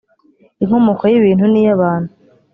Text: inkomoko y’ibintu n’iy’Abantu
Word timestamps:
inkomoko 0.63 1.03
y’ibintu 1.11 1.45
n’iy’Abantu 1.47 2.11